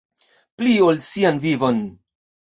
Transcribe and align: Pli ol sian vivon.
Pli 0.61 0.73
ol 0.87 0.97
sian 1.09 1.37
vivon. 1.43 1.79